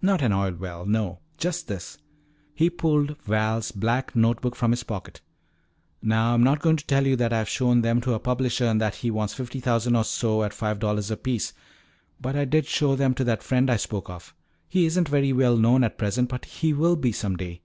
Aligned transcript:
"Not 0.00 0.22
an 0.22 0.32
oil 0.32 0.52
well, 0.54 0.86
no. 0.86 1.18
Just 1.36 1.66
this" 1.66 1.98
He 2.54 2.70
pulled 2.70 3.18
Val's 3.24 3.72
black 3.72 4.14
note 4.14 4.40
book 4.40 4.54
from 4.54 4.70
his 4.70 4.84
pocket. 4.84 5.20
"Now 6.00 6.30
I 6.30 6.34
am 6.34 6.44
not 6.44 6.60
going 6.60 6.76
to 6.76 6.86
tell 6.86 7.04
you 7.04 7.16
that 7.16 7.32
I 7.32 7.38
have 7.38 7.48
shown 7.48 7.80
them 7.80 8.00
to 8.02 8.14
a 8.14 8.20
publisher 8.20 8.66
and 8.66 8.80
that 8.80 8.94
he 8.94 9.10
wants 9.10 9.34
fifty 9.34 9.58
thousand 9.58 9.96
or 9.96 10.04
so 10.04 10.44
at 10.44 10.54
five 10.54 10.78
dollars 10.78 11.10
apiece. 11.10 11.52
But 12.20 12.36
I 12.36 12.44
did 12.44 12.66
show 12.66 12.94
them 12.94 13.14
to 13.14 13.24
that 13.24 13.42
friend 13.42 13.68
I 13.68 13.74
spoke 13.76 14.08
of. 14.08 14.32
He 14.68 14.84
isn't 14.86 15.08
very 15.08 15.32
well 15.32 15.56
known 15.56 15.82
at 15.82 15.98
present 15.98 16.28
but 16.28 16.44
he 16.44 16.72
will 16.72 16.94
be 16.94 17.10
some 17.10 17.36
day. 17.36 17.62